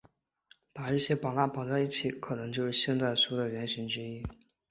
[0.73, 4.25] 把一些蜡板绑在一起可能就是现代书的原型之一。